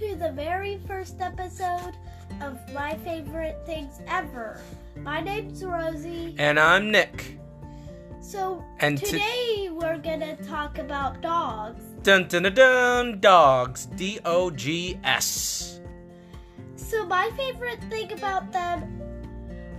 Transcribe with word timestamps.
the 0.00 0.32
very 0.32 0.78
first 0.86 1.20
episode 1.20 1.92
of 2.40 2.56
My 2.72 2.96
Favorite 2.98 3.58
Things 3.66 4.00
Ever. 4.06 4.60
My 4.96 5.20
name's 5.20 5.64
Rosie. 5.64 6.36
And 6.38 6.58
I'm 6.58 6.92
Nick. 6.92 7.38
So, 8.20 8.64
And 8.78 8.98
to- 8.98 9.06
today 9.06 9.70
we're 9.72 9.98
gonna 9.98 10.36
talk 10.36 10.78
about 10.78 11.20
dogs. 11.20 11.82
Dun 12.02 12.28
dun 12.28 12.44
dun 12.44 12.54
dun 12.54 13.20
dogs. 13.20 13.86
D 13.86 14.20
O 14.24 14.50
G 14.50 15.00
S. 15.02 15.80
So, 16.76 17.04
my 17.04 17.30
favorite 17.36 17.82
thing 17.90 18.12
about 18.12 18.52
them, 18.52 19.02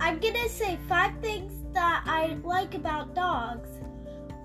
I'm 0.00 0.18
gonna 0.18 0.48
say 0.50 0.78
five 0.86 1.12
things 1.22 1.52
that 1.72 2.02
I 2.06 2.36
like 2.44 2.74
about 2.74 3.14
dogs. 3.14 3.70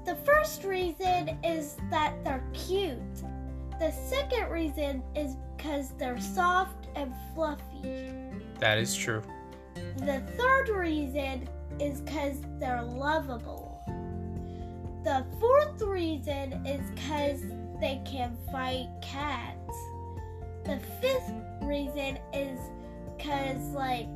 The 0.05 0.15
first 0.23 0.63
reason 0.63 1.37
is 1.43 1.75
that 1.89 2.23
they're 2.23 2.43
cute. 2.53 2.84
The 3.79 3.91
second 3.91 4.49
reason 4.49 5.03
is 5.15 5.35
because 5.57 5.91
they're 5.97 6.19
soft 6.19 6.87
and 6.95 7.13
fluffy. 7.33 8.11
That 8.59 8.77
is 8.77 8.95
true. 8.95 9.21
The 9.97 10.21
third 10.37 10.69
reason 10.69 11.49
is 11.79 12.01
because 12.01 12.37
they're 12.59 12.83
lovable. 12.83 13.81
The 15.03 15.25
fourth 15.39 15.81
reason 15.81 16.65
is 16.65 16.89
because 16.91 17.41
they 17.79 18.01
can 18.05 18.37
fight 18.51 18.87
cats. 19.01 19.77
The 20.63 20.79
fifth 21.01 21.31
reason 21.61 22.17
is 22.33 22.59
because, 23.17 23.61
like, 23.69 24.07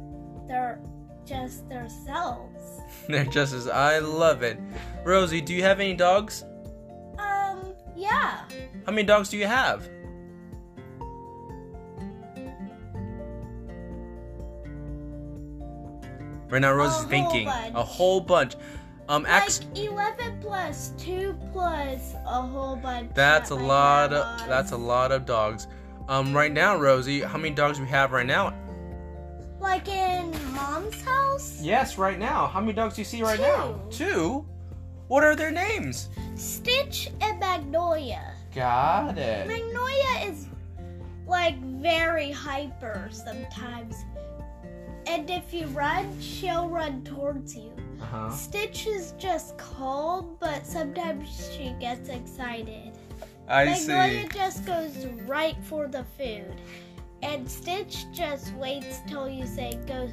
they're 0.48 0.80
just 1.26 1.70
themselves. 1.70 2.82
They're 3.08 3.26
just 3.26 3.54
as 3.54 3.68
I 3.68 4.00
love 4.00 4.42
it. 4.42 4.60
Rosie, 5.04 5.42
do 5.42 5.54
you 5.54 5.62
have 5.62 5.80
any 5.80 5.94
dogs? 5.94 6.44
Um, 7.20 7.76
yeah. 7.96 8.46
How 8.90 8.96
many 8.96 9.06
dogs 9.06 9.30
do 9.30 9.38
you 9.38 9.46
have? 9.46 9.88
Right 16.50 16.60
now, 16.60 16.74
Rosie's 16.74 16.96
whole 17.02 17.08
thinking 17.08 17.46
bunch. 17.46 17.76
a 17.76 17.84
whole 17.84 18.20
bunch. 18.20 18.56
Um, 19.08 19.28
Like 19.30 19.52
11 19.76 20.40
plus 20.42 20.94
2 20.98 21.38
plus 21.54 22.16
a 22.26 22.42
whole 22.42 22.78
bunch. 22.78 23.12
that's 23.14 23.52
a 23.52 23.56
lot 23.56 24.12
of 24.12 24.48
that's 24.48 24.72
a 24.72 24.78
lot 24.78 25.12
of 25.12 25.28
dogs. 25.28 25.68
Um, 26.08 26.36
right 26.36 26.52
now, 26.52 26.76
Rosie, 26.76 27.22
how 27.22 27.38
many 27.38 27.54
dogs 27.54 27.78
do 27.78 27.84
we 27.84 27.90
have 27.90 28.12
right 28.12 28.26
now? 28.26 28.56
Like 29.60 29.88
in 29.88 30.32
mom's 30.52 31.00
house? 31.04 31.62
Yes, 31.62 32.00
right 32.00 32.18
now. 32.18 32.48
How 32.48 32.60
many 32.60 32.74
dogs 32.74 32.96
do 32.96 33.02
you 33.02 33.06
see 33.06 33.22
right 33.22 33.40
now? 33.40 33.80
Two. 33.92 34.48
What 35.10 35.24
are 35.24 35.36
their 35.36 35.52
names? 35.52 36.10
Stitch 36.36 37.10
and 37.22 37.39
Magnolia. 37.50 38.36
Got 38.54 39.18
it. 39.18 39.48
Magnolia 39.48 40.30
is 40.30 40.48
like 41.28 41.60
very 41.60 42.30
hyper 42.30 43.10
sometimes. 43.12 44.06
And 45.08 45.28
if 45.32 45.52
you 45.52 45.66
run, 45.68 46.22
she'll 46.22 46.70
run 46.70 47.04
towards 47.04 47.56
you. 47.56 47.72
Uh 48.00 48.06
huh. 48.06 48.30
Stitch 48.30 48.86
is 48.86 49.14
just 49.18 49.58
calm, 49.58 50.38
but 50.40 50.64
sometimes 50.64 51.28
she 51.52 51.74
gets 51.80 52.10
excited. 52.10 52.92
I 53.48 53.74
see. 53.74 53.88
Magnolia 53.88 54.22
see. 54.22 54.38
just 54.38 54.66
goes 54.68 55.08
right 55.26 55.58
for 55.64 55.88
the 55.88 56.06
food. 56.20 56.62
And 57.24 57.50
Stitch 57.50 58.06
just 58.14 58.54
waits 58.54 59.00
till 59.08 59.28
you 59.28 59.48
say 59.48 59.80
go 59.88 60.08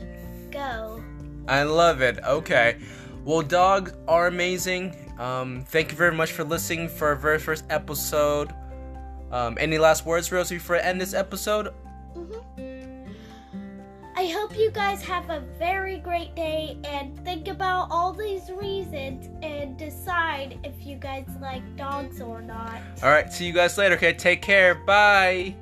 go. 0.51 1.05
I 1.49 1.65
love 1.65 2.01
it. 2.01 2.19
Okay. 2.25 2.79
Well, 3.27 3.43
dogs 3.43 3.93
are 4.07 4.29
amazing. 4.29 4.95
Um, 5.19 5.65
thank 5.67 5.91
you 5.91 5.97
very 5.97 6.15
much 6.15 6.31
for 6.31 6.45
listening 6.45 6.89
for 6.89 7.09
our 7.09 7.17
very 7.17 7.41
first 7.41 7.65
episode. 7.71 8.55
Um, 9.33 9.59
any 9.59 9.79
last 9.79 10.07
words, 10.07 10.31
Rosie, 10.31 10.59
before 10.59 10.77
I 10.77 10.79
end 10.79 11.01
this 11.01 11.13
episode? 11.13 11.75
Mhm. 12.15 13.13
I 14.15 14.27
hope 14.29 14.57
you 14.57 14.71
guys 14.71 15.03
have 15.03 15.29
a 15.29 15.41
very 15.59 15.99
great 15.99 16.37
day 16.37 16.79
and 16.85 17.19
think 17.25 17.49
about 17.49 17.89
all 17.91 18.13
these 18.13 18.49
reasons 18.51 19.29
and 19.43 19.77
decide 19.77 20.59
if 20.63 20.87
you 20.87 20.97
guys 20.97 21.27
like 21.41 21.65
dogs 21.77 22.21
or 22.21 22.41
not. 22.41 22.81
All 23.03 23.11
right. 23.11 23.31
See 23.33 23.45
you 23.45 23.53
guys 23.53 23.77
later. 23.77 23.97
Okay. 23.97 24.13
Take 24.13 24.41
care. 24.41 24.77
Bye. 24.77 25.57